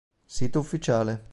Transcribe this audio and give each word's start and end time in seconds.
Sito 0.25 0.57
ufficiale. 0.59 1.29